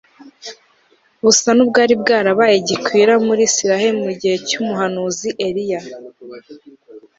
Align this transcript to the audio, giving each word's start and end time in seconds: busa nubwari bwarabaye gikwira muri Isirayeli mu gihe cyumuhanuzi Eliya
busa 1.23 1.49
nubwari 1.55 1.93
bwarabaye 2.01 2.55
gikwira 2.67 3.13
muri 3.25 3.41
Isirayeli 3.49 3.97
mu 4.05 4.11
gihe 4.19 4.35
cyumuhanuzi 4.47 5.29
Eliya 5.47 5.81